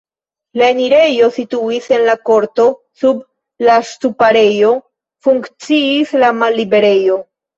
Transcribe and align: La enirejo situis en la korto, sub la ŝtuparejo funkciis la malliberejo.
La 0.59 0.67
enirejo 0.75 1.27
situis 1.35 1.89
en 1.97 2.05
la 2.07 2.15
korto, 2.29 2.65
sub 3.01 3.21
la 3.67 3.75
ŝtuparejo 3.91 4.73
funkciis 5.27 6.15
la 6.25 6.33
malliberejo. 6.41 7.23